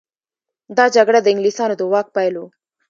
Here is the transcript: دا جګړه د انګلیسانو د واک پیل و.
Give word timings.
دا 0.77 0.85
جګړه 0.95 1.19
د 1.21 1.27
انګلیسانو 1.33 1.75
د 1.77 1.81
واک 1.91 2.07
پیل 2.15 2.35
و. 2.39 2.43